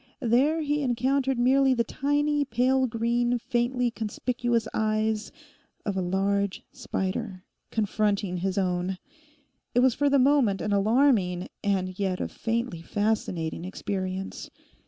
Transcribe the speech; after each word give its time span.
There 0.23 0.61
he 0.61 0.81
encountered 0.81 1.37
merely 1.37 1.75
the 1.75 1.83
tiny, 1.83 2.43
pale 2.43 2.87
green, 2.87 3.37
faintly 3.37 3.91
conspicuous 3.91 4.67
eyes 4.73 5.31
of 5.85 5.95
a 5.95 6.01
large 6.01 6.63
spider, 6.71 7.43
confronting 7.69 8.37
his 8.37 8.57
own. 8.57 8.97
It 9.75 9.81
was 9.81 9.93
for 9.93 10.09
the 10.09 10.17
moment 10.17 10.59
an 10.59 10.73
alarming, 10.73 11.49
and 11.63 11.99
yet 11.99 12.19
a 12.19 12.27
faintly 12.27 12.81
fascinating 12.81 13.63
experience. 13.63 14.49